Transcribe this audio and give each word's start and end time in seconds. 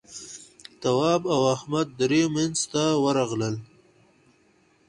تواب 0.81 1.21
او 1.33 1.41
احمد 1.55 1.87
درې 2.01 2.21
مينځ 2.35 2.57
ته 2.71 2.83
ورغلل. 3.03 3.55